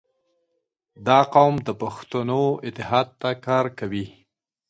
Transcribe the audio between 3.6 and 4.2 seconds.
کوي.